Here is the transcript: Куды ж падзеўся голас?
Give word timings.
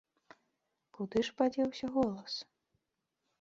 Куды 0.99 1.19
ж 1.27 1.35
падзеўся 1.41 1.91
голас? 1.99 2.33